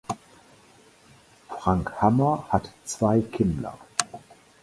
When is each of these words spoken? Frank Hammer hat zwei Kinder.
Frank 1.47 2.01
Hammer 2.01 2.47
hat 2.49 2.67
zwei 2.85 3.19
Kinder. 3.21 3.77